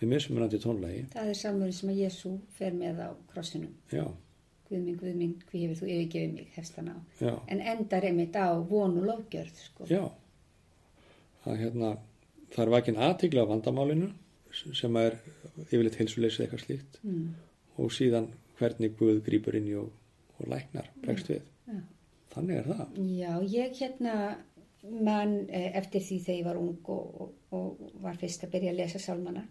[0.00, 3.74] við mismunandi tónlegi Það er sálmurinn sem að Jésu fer með á krossinum.
[3.92, 4.06] já,
[4.70, 6.96] Guð minn, Guð minn, hví hefur þú yfirgefið mig, hefst hann á.
[7.52, 9.84] En endar einmitt á von og lofgjörð, sko.
[9.90, 10.06] já.
[11.44, 11.90] Það, er hérna,
[12.54, 14.08] það er vakin aðtigla á vandamálinu
[14.52, 15.18] sem er
[15.68, 17.00] yfirleitt heilsuleysið eitthvað slíkt.
[17.04, 17.28] Mm.
[17.80, 18.28] Og síðan
[18.60, 19.90] hvernig Guð grýpur inn í og,
[20.38, 21.80] og læknar bregst við Já.
[22.34, 24.16] þannig er það Já, ég hérna
[24.80, 28.80] mann eftir því þegar ég var ung og, og, og var fyrst að byrja að
[28.82, 29.44] lesa sálmana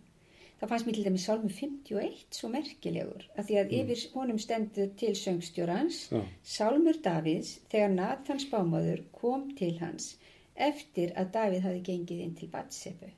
[0.59, 4.89] það fannst mér til dæmis Sálmur 51 svo merkilegur að því að yfir honum stendur
[4.99, 6.23] til söngstjórans Já.
[6.55, 10.15] Sálmur Davíðs þegar Nathan spámaður kom til hans
[10.59, 13.09] eftir að Davíð hafi gengið inn til Batsebu.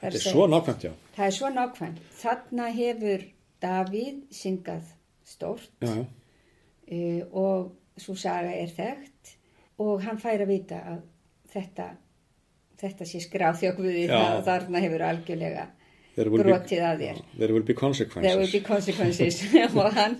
[0.00, 0.92] Þetta er svo nákvæmt, já.
[1.16, 1.98] Það er svo nákvæmt.
[2.20, 3.24] Þarna hefur
[3.60, 4.88] Davíð syngað
[5.26, 6.04] stórt Já, já.
[6.04, 9.34] uh, og svo saga er þekkt
[9.80, 11.02] og hann fær að vita að
[11.52, 11.90] þetta,
[12.80, 14.16] þetta sé skráþjókvuði Já.
[14.16, 15.68] það þarna hefur algjörlega
[16.20, 17.20] brotið að þér.
[17.38, 18.26] There will be consequences.
[18.26, 19.40] There will be consequences
[19.78, 20.18] og hann,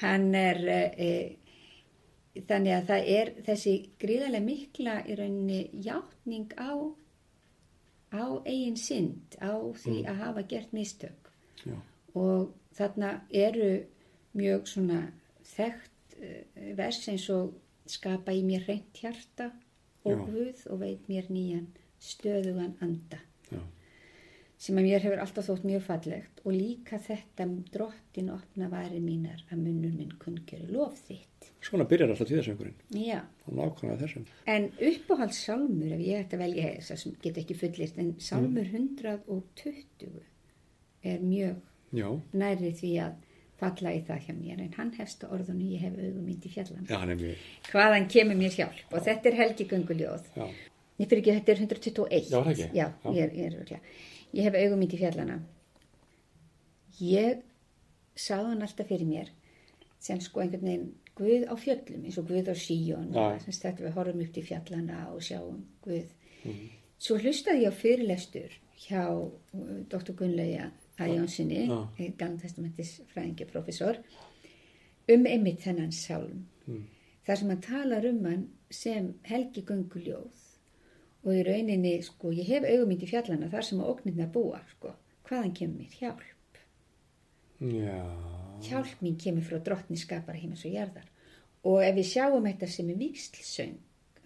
[0.00, 1.26] hann er uh,
[2.46, 6.72] þannig að það er þessi gríðarlega mikla í rauninni játning á
[8.08, 11.28] á eigin synd, á því að hafa gert mistök
[11.66, 11.76] Já.
[12.16, 13.70] og þarna eru
[14.38, 15.00] mjög svona
[15.54, 17.56] þekkt uh, vers eins og
[17.88, 19.50] skapa í mér reynt hjarta
[20.04, 20.26] og.
[20.28, 21.66] Guð og veit mér nýjan
[22.00, 23.18] stöðugan anda
[23.50, 23.58] Já.
[24.58, 29.40] sem að mér hefur alltaf þótt mjög fallegt og líka þetta drottin opna varir mínar
[29.50, 31.48] að munnur minn kunnkjöru lof þitt.
[31.64, 32.76] Svona byrjar alltaf tíðarsöngurinn.
[32.94, 34.26] Já, Og nákvæmlega þessum.
[34.46, 38.14] en uppáhalds sálmur, ef ég ætti að velja þess að sem get ekki fullist, en
[38.22, 40.22] sálmur 120
[41.02, 41.56] er mjög
[41.92, 42.08] Já.
[42.32, 43.14] nærri því að
[43.58, 46.86] falla í það hjá mér, en hann hefst á orðunni ég hef augum índi fjallan.
[46.86, 47.34] Já.
[47.72, 50.28] Hvaðan kemur mér hjálp og þetta er Helgi Gönguljóð.
[50.36, 50.46] Já.
[50.98, 52.30] Ég fyrir ekki, þetta er 121.
[52.74, 53.82] Já, ég er, ég er.
[54.34, 55.40] Ég hef augum í fjallana.
[56.98, 57.44] Ég
[58.18, 59.30] sá hann alltaf fyrir mér
[60.02, 63.96] sem sko einhvern veginn Guð á fjöllum, eins og Guð á síjón og þetta við
[63.96, 66.12] horfum upp til fjallana og sjáum Guð.
[66.44, 66.68] Mhm.
[66.98, 70.14] Svo hlustaði ég á fyrirlestur hjá uh, Dr.
[70.18, 72.10] Gunnlauja Æjónssoni, Já.
[72.18, 73.98] Galantestamentis fræðingi professor,
[75.08, 76.46] um einmitt þennan sálm.
[76.66, 76.86] Mm.
[77.26, 80.46] Þar sem hann talar um hann sem helgi gönguljóð
[81.24, 84.94] og í rauninni, sko, ég hef augumynd í fjallana þar sem að ógnirna búa, sko,
[85.28, 86.60] hvaðan kemur mér hjálp?
[87.58, 88.02] Já.
[88.68, 91.08] Hjálp mín kemur frá drottni skapara heimins og jarðar
[91.66, 93.76] og ef við sjáum þetta sem er vikslsöng,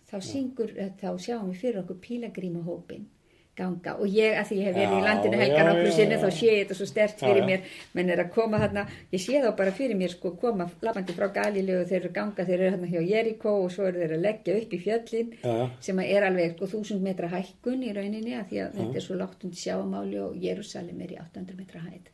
[0.08, 3.08] þá syngur, þá sjáum við fyrir okkur pílagrímahópin
[3.56, 6.16] ganga og ég, að því ég hef verið í Já, landinu já, já, okkur sinni,
[6.16, 6.20] já.
[6.22, 7.46] þá sé ég þetta svo stert Já, fyrir já.
[7.50, 7.66] mér,
[7.98, 11.26] menn er að koma þarna, ég sé þá bara fyrir mér, sko, koma labandi frá
[11.36, 14.56] Galilegu, þeir eru ganga, þeir eru hérna hjá Jerikó og svo eru þeir að leggja
[14.62, 15.66] upp í fjöllin Já, já.
[15.88, 19.18] sem er alveg sko, 1000 metra hækkun í rauninni að því að þetta er svo
[19.20, 22.08] lágt undir sjáamáli og Jérúsalim er í 800 metra hæð.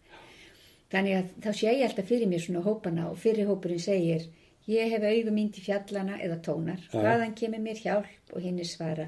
[0.89, 4.23] Þannig að þá sé ég alltaf fyrir mér svona hópana og fyrir hópurinn segir
[4.69, 6.97] ég hef augum ínt í fjallana eða tónar, Já.
[7.01, 9.07] hvaðan kemur mér hjálp og hinn er svara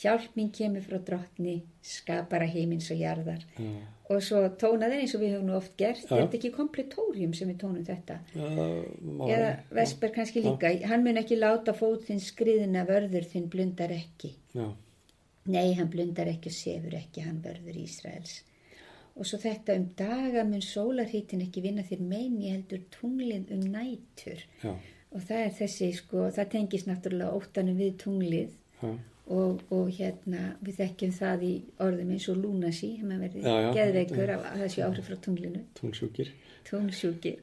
[0.00, 3.72] hjálp mín kemur frá drottni, skapara heimins og jarðar Já.
[4.12, 6.14] og svo tónaðir eins og við höfum nú oft gert, Já.
[6.16, 8.20] er þetta ekki kompletórium sem við tónum þetta?
[8.38, 9.50] Má Eða.
[9.76, 14.32] Vesper kannski líka, hann mun ekki láta fót þinn skriðina vörður þinn blundar ekki.
[15.52, 18.40] Nei, hann blundar ekki og sefur ekki, hann verður Ísraels.
[19.18, 24.40] Og svo þetta um daga mun sólarhítin ekki vinna þér meini heldur tunglið um nætur.
[25.12, 28.54] Og það er þessi, sko, það tengist náttúrulega óttanum við tunglið.
[29.30, 32.90] Og, og hérna við þekkjum það í orðum eins og lúnasi,
[33.22, 33.68] verði Já, já.
[33.78, 36.32] geðveikur af þessi áhrif frá tunglinu, Tungsjúkir.
[36.68, 37.38] tungsjúkir.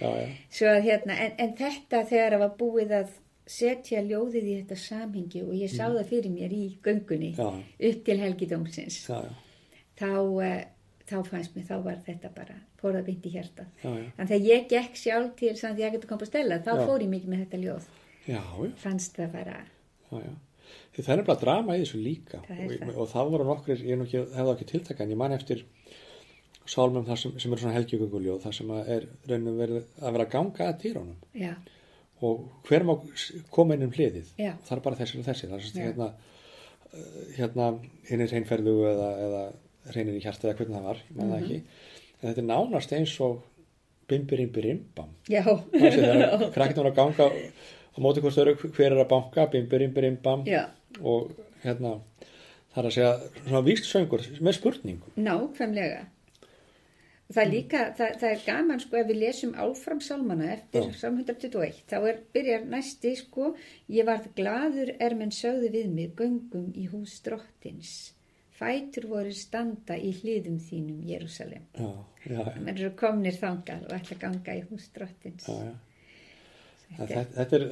[0.00, 0.28] Já, já.
[0.70, 3.10] Að hérna, en, en þetta þegar það var búið að
[3.50, 7.48] setja ljóðið í þetta samhengi og ég sá það fyrir mér í göngunni Já.
[7.90, 8.98] upp til helgidómsins,
[9.98, 10.60] þá, uh,
[11.10, 13.42] þá fannst mér, þá var þetta bara fór að byndi já.
[13.82, 16.84] Þannig að ég gekk sjálf til Santiago de Compostela, þá Já.
[16.86, 17.90] fór ég mikið með þetta ljóð.
[18.80, 19.58] Fannst það bara,
[20.10, 20.32] Já, já.
[20.94, 22.40] Því það er nefnilega drama í þessu líka.
[22.46, 22.94] Það og, það.
[22.96, 25.66] og það voru nokkur, ég ekki, hefði ekki tiltaka en ég man eftir
[26.70, 30.32] sálmum þar sem, sem er svona helgjugunguljóð þar sem er raunum verið að vera að
[30.34, 31.52] ganga að dýrónum já,
[32.26, 32.92] og hver má
[33.54, 34.32] koma inn um hliðið?
[34.38, 34.52] Já.
[34.66, 36.08] það er bara þessi og þessi það er svona hérna,
[36.90, 37.68] uh, hérna
[38.10, 39.42] hinn er hreinferðu eða, eða
[39.90, 41.60] hreinir í hjarta eða hvernig það var, það ekki.
[42.20, 43.38] En þetta er nánast eins og
[44.10, 47.28] bimbirimbirimbam já, þegar krakkinn var að ganga
[47.94, 50.64] á móti hvort öru hver er að banka bimbirimbirimbam já,
[51.02, 51.32] og
[51.64, 51.98] hérna
[52.70, 56.06] það er að segja svona víst söngur með spurningum nákvæmlega.
[57.30, 61.76] Það er líka, það, það er gaman sko ef við lesum áfram sálmana eftir 121,
[61.86, 63.52] þá er, byrjar næsti sko,
[63.86, 67.92] ég varð gladur er menn sögðu við mig göngum í hús drottins,
[68.58, 71.70] fætur voru standa í hliðum þínum Jérúsalem.
[72.26, 75.46] Menn eru komnir þangað og ætla að ganga í hús drottins.
[75.46, 75.78] já, já.
[76.98, 77.64] Þetta, þetta er,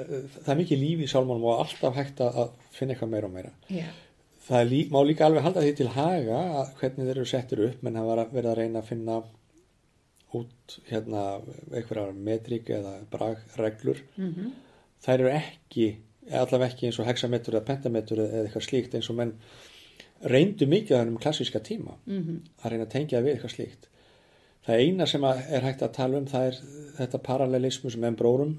[0.44, 2.38] það er mikið líf í sálmánum og alltaf hægt að
[2.72, 3.50] finna eitthvað meira og meira.
[3.72, 3.88] Já,
[4.48, 6.38] Það er lí, má líka alveg halda því til haga
[6.78, 9.16] hvernig þeir eru settir upp, menn það var að reyna að finna
[10.38, 11.24] út hérna
[11.72, 14.00] einhverjar metrík eða bragreglur.
[14.16, 14.48] mm
[14.98, 15.84] Þær eru ekki,
[16.34, 19.34] allavega ekki eins og hexametur eða pentametur eða eitthvað slíkt eins og menn
[20.26, 22.40] reyndu mikið á þennum klassíska tíma Mhm.
[22.64, 23.86] að reyna að tengja við eitthvað slíkt.
[24.66, 26.56] Það eina sem er hægt að tala um það er
[26.98, 28.56] þetta parallelismus með brórum.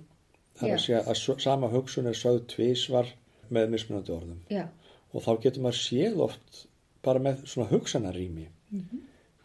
[0.60, 3.12] Það er að segja að sama hugsun er sögð tvísvar
[3.50, 4.39] með mismunandi orðum.
[4.52, 4.65] já,
[5.13, 6.65] Og þá getur maður séð oft
[7.04, 8.48] bara með svona hugsanarými.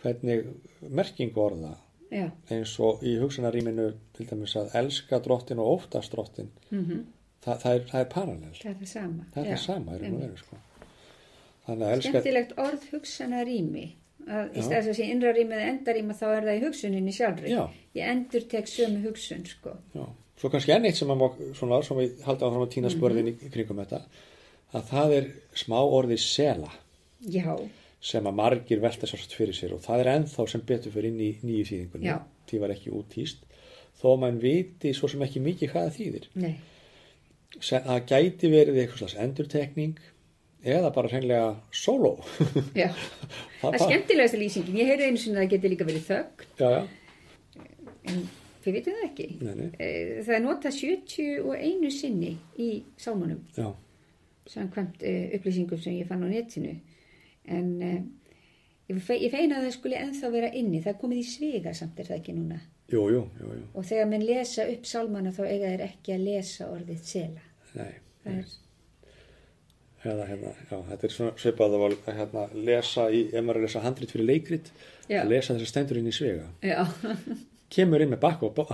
[0.02, 0.44] Hvernig
[0.92, 1.70] merkingu orða
[2.12, 6.50] já, eins og í hugsanarýminu til dæmis að elska drottin og óttast drottin.
[6.70, 7.04] mhm,
[7.44, 8.52] Það, það, er, það er parallel.
[8.56, 9.24] það er það sama.
[9.34, 9.54] Það er já.
[9.54, 10.56] það sama veru sko.
[11.68, 12.10] Að elska...
[12.10, 13.82] Skemmtilegt orð hugsana rými.
[14.24, 14.64] Að í Já.
[14.64, 17.50] stæðis að sé innra rými eða enda rými þá er það í hugsuninni sjálfri.
[17.52, 17.64] Já.
[17.98, 19.74] Ég endur tek sömu hugsun, sko.
[19.92, 20.06] Já,
[20.40, 23.34] svo kannski enn eitt sem má, svona, sem við halda áfram að týna spörðin í,
[23.46, 24.02] í kringum þetta,
[24.74, 25.30] að það er
[25.64, 26.70] smá orðið sela
[27.30, 27.54] Já,
[28.04, 31.22] sem að margir velta sérst fyrir sér og það er ennþá sem betur fyrir inn
[31.24, 32.16] í nýju þýðingunni,
[32.50, 33.46] því var ekki útýst,
[34.00, 36.26] þó að mann viti svo sem ekki mikið hvað það þýðir.
[37.70, 40.02] það gæti verið eitthvað slags endurtekning
[40.64, 42.16] eða bara hreinlega sóló.
[42.76, 42.88] já.
[43.60, 44.78] Það er skemmtilegasta lýsingin.
[44.80, 46.80] Ég heyrði einu sinni að það geti líka verið þögg, já, já,
[48.12, 48.22] en
[48.66, 49.26] við vitum það ekki.
[49.40, 53.68] nei, nei, Eh, Það er notað 71 sinni í sámanum, já,
[54.50, 56.74] samkvæmt uh, upplýsingum sem ég fann á netinu.
[57.48, 58.00] En uh,
[58.90, 60.82] ég, fe ég feina að það skuli ennþá vera inni.
[60.84, 62.60] Það er komið í svega samt er það ekki núna.
[62.92, 66.68] jú, jú, jú, Og þegar menn lesa upp sálmana þá eiga þeir ekki að lesa
[66.72, 67.40] orðið sela.
[67.74, 67.94] nei.
[68.24, 68.52] Það er,
[70.04, 73.64] Eða, hérna, já, þetta er svona svipað að hérna, lesa í, ef maður er að
[73.64, 74.66] lesa handrit fyrir leikrit,
[75.08, 76.48] að lesa þess að stendur inn í svega.
[76.60, 76.82] já,
[77.74, 78.68] Kemur inn með bakk og það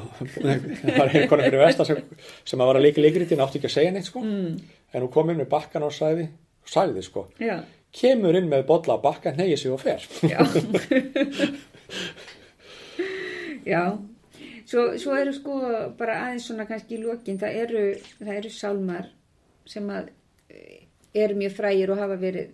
[0.98, 1.98] var konar fyrir vestar sem,
[2.44, 4.50] sem að var að leika leikritin, átti ekki að segja neitt sko, mm.
[4.92, 6.24] en hún kom inn með bakkan og sagði,
[6.68, 7.56] sagði sko, já,
[7.96, 10.00] kemur inn með bolla á bakka, neyja sig og fer.
[10.28, 10.40] já.
[13.72, 13.82] já.
[14.70, 15.54] Svo, svo eru sko
[15.98, 17.80] bara aðeins svona kannski í lokin, það eru,
[18.20, 19.06] það eru sálmar
[19.66, 20.04] sem að
[20.52, 20.84] eh,
[21.24, 22.50] eru mjög frægir og hafa verið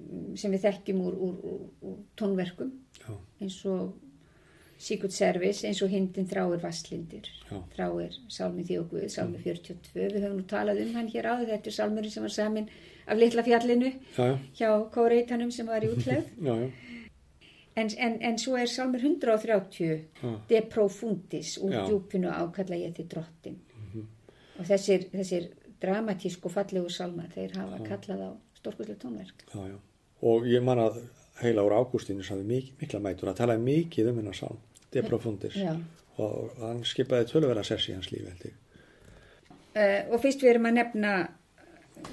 [0.00, 2.70] mm, sem við þekkjum úr, úr, úr, úr tónverkum
[3.02, 3.10] Já,
[3.42, 3.82] eins og
[4.78, 7.58] Sigurd Service, eins og hindin þráir Vastlindir, Já.
[7.76, 11.76] þráir Sálmi Þjókuð, Sálmi 42, við höfum nú talað um hann hér áður, þetta er
[11.78, 12.68] Sálmurinn sem var samin
[13.06, 16.30] af litla fjallinu já, já, hjá Kóreitanum sem var í útlegð,
[17.80, 20.32] en, en, en svo er Sálmur 130, Já.
[20.48, 23.60] De Profundis, úr djúpinu ákalla ég til drottin.
[24.54, 25.48] Og þessir, þessir
[25.82, 29.42] dramatísku fallegu sálmar, þeir hafa kallað á stórkulega tónverk.
[30.24, 31.00] Og ég man að
[31.42, 34.58] heila úr Ágústinu sagði mik mikla mætur, hann talaði mikið um hennar sálm,
[34.94, 35.72] De Profundis, Já.
[36.22, 38.60] og hann skipaði töluverða sessi í hans lífi, held ég.
[39.74, 41.14] Uh, og fyrst við erum að nefna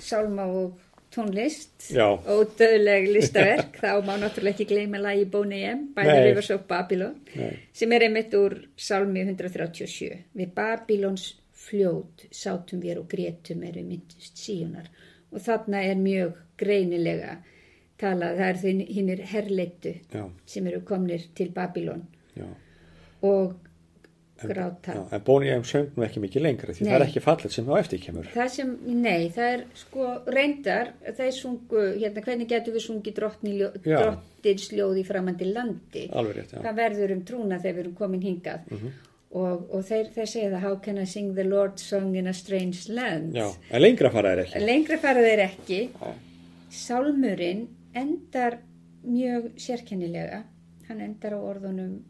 [0.02, 0.80] sálma og
[1.12, 2.08] tónlist Já.
[2.08, 6.24] og döðleg listaverk þá má náttúrulega ekki gleyma lagi M bæði Nei.
[6.30, 7.60] Rivers of Babylon Nei.
[7.74, 14.40] sem er einmitt úr sálmi 137 við Babylons fljót sátum við og grétum eru myndust
[14.40, 14.88] síunar
[15.32, 17.38] og þarna er mjög greinilega
[18.02, 22.48] talað, það er þau hinnir herleitu Já, sem eru komnir til Babylon já.
[23.22, 23.60] og
[24.42, 26.90] En, gráta en Boney M söng nú ekki mikið lengra því Nei.
[26.90, 28.30] það er ekki fallet sem á eftir kemur.
[28.34, 28.72] Það sem,
[29.04, 34.00] nei, það er sko reyndar, það er sungu, hérna, hvernig getur við sungið Já.
[34.02, 36.08] drottinsljóð í framandi landi?
[36.10, 36.62] Alveg rétt, já.
[36.66, 38.66] Það verður um trúna þegar við erum komin hingað.
[39.32, 42.34] Og, og þeir, þeir segja það, how can I sing the Lord's song in a
[42.34, 43.38] strange land?
[43.38, 44.64] Já, en lengra fara er ekki.
[44.66, 45.80] Lengra fara þeir ekki.
[46.72, 48.62] Sálmurinn endar
[49.04, 50.44] mjög sérkennilega.
[50.88, 52.02] Hann endar á orðunum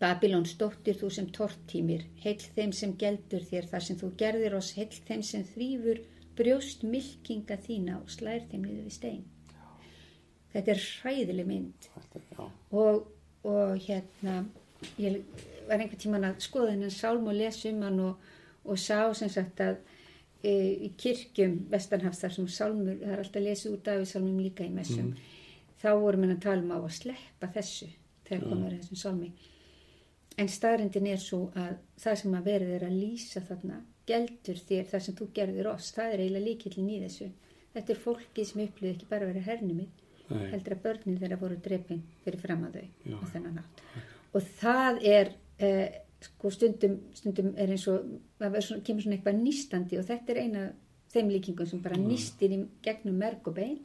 [0.00, 4.74] Babylons dóttir þú sem tortímir, heill þeim sem geldur þér þar sem þú gerðir oss,
[4.76, 6.02] heill þeim sem þrýfur
[6.36, 9.24] brjóst milkinga þína og slær þeim niður við stein.
[10.52, 12.44] Þetta er hræðileg mynd Já,
[12.76, 13.06] og,
[13.44, 14.36] og hérna,
[15.00, 15.22] ég
[15.66, 18.28] var einhvern tíman að skoða hennan sálm og lesa um hann og,
[18.64, 19.80] og sá sem sagt að
[20.42, 20.52] e,
[20.86, 25.12] í kirkjum Vestanhafs þar sem sálmur, það er alltaf lesið úr Davíðsálmum líka í messum,
[25.82, 27.90] þá vorum við að tala um á að sleppa þessu
[28.26, 28.78] þegar komur mm.
[28.80, 29.32] þessum sálmi.
[30.36, 34.88] En staðrindin er svo að það sem að verið er að lýsa þarna geldur þér
[34.90, 37.28] það sem þú gerðir oss, það er eiginlega líkillin í þessu.
[37.76, 40.44] Þetta er fólkið sem upplýði ekki bara að vera hernumið, Nei.
[40.52, 42.78] heldur að börnin þeirra voru drepin fyrir fram að
[43.32, 43.82] þau nátt.
[44.36, 48.04] Og það er, eh, sko stundum, stundum er eins og,
[48.40, 50.66] það svona, kemur svona eitthvað nýstandi og þetta er eina
[51.12, 53.78] þeim líkingum sem bara nýstir í gegnum merg og bein.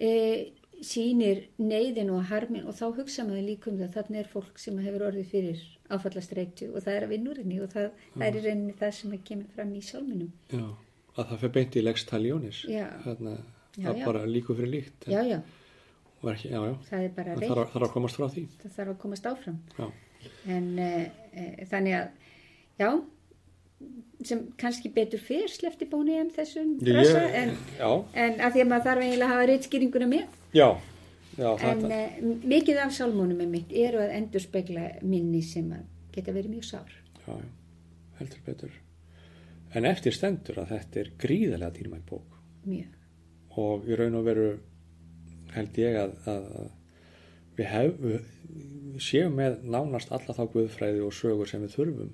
[0.00, 4.58] E, sýnir neyðin og harmin og þá hugsa maður líka um það þannig er fólk
[4.62, 8.44] sem hefur orðið fyrir áfallastreitu og það er að vinnurinni og það, það er í
[8.46, 10.30] rauninni það sem að kemur fram í sálminum.
[10.54, 10.64] Já,
[11.16, 12.62] að það fyrir beint í lex taljónis.
[12.70, 12.86] Já.
[13.04, 13.34] Þarna,
[13.76, 15.06] Já, það bara líku fyrir líkt.
[15.08, 15.40] en- já já,
[16.20, 18.42] Ekki, já, það er bara Það reynd þarf, að- þarf að komast frá því.
[18.62, 19.58] það þarf að komast áfram.
[19.78, 19.86] Já,
[20.50, 20.90] en e,
[21.32, 22.08] e, þannig að
[22.80, 22.90] já,
[24.26, 28.86] sem kannski betur fyrr slefti bóni um þessum frasa en, en að því að maður
[28.88, 30.36] þarf eiginlega að hafa reitskýringuna með.
[30.56, 30.68] Já,
[31.38, 32.18] já, en uh,
[32.52, 35.70] mikið af sálmónum með mitt eru að endur spekla minni sem
[36.14, 36.96] geta verið mjög sár.
[37.24, 37.38] Já,
[38.20, 38.74] heldur betur.
[39.70, 42.36] En eftir stendur að þetta er gríðarlega dýrmætt bók.
[42.66, 42.98] Mjög.
[43.60, 44.50] Og í raun og veru
[45.54, 46.52] held ég að að
[47.60, 48.24] við, hef, við,
[49.04, 52.10] séum með nánast alla þá guðfræði og sögur sem við þurfum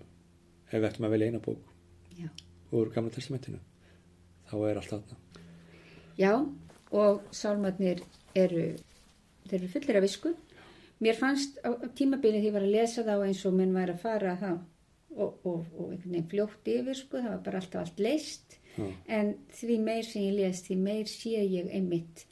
[0.66, 1.72] ef við ættum að velja eina bók.
[2.16, 2.28] Já.
[2.74, 3.60] úr gamla testamentinu.
[4.50, 5.18] Þá er allt þarna.
[6.18, 6.32] Já
[6.96, 8.02] og sálmarnir
[8.34, 8.72] eru
[9.46, 10.32] þeir eru fullir af visku.
[11.02, 14.02] Mér fannst á, tímabilið því ég var að lesa þá eins og menn væri að
[14.02, 14.50] fara þá
[15.16, 18.86] og, og, og einhvern veginn fljótt yfir sko, það var bara alltaf allt leist Já.
[19.18, 22.26] en því meir sem ég les því meir sé ég einmitt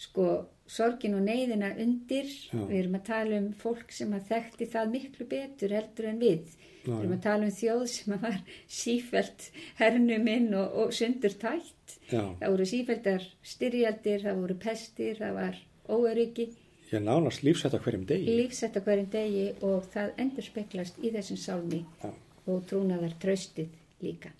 [0.00, 0.26] sko
[0.70, 2.30] sorgin og neyðina undir.
[2.50, 2.62] Já.
[2.68, 6.56] við erum að tala um fólk sem að þekkti það miklu betur heldur en við.
[6.80, 8.38] Já, við erum að tala um þjóð sem að var
[8.80, 9.46] sífælt
[9.80, 15.62] hernuminn og, og sundur tætt Já, það voru sífæltar styrjaldir það voru pestir, það var
[15.90, 16.48] óöryggi.
[16.90, 18.36] Ég nánast lífsætt á hverjum degi.
[18.40, 21.84] Lífsett á hverjum degi og það endur speklast í þessum sálmi
[22.50, 23.70] og trúnaðar tröstið
[24.02, 24.32] líka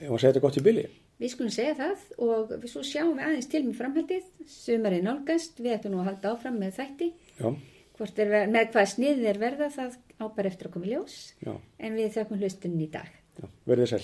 [0.00, 0.84] Ég var að segja þetta gott í bylli
[1.20, 5.74] Við skulum segja það og svo sjáum við aðeins til með framhaldið, sumarið nálgast, við
[5.74, 7.08] ættum nú að halda áfram með þætti,
[7.44, 11.52] er, með hvað sniðið er verða það á bara eftir að koma í ljós, já,
[11.76, 13.12] en við þökkum hlustunni í dag.
[13.36, 14.02] já, verðið sæl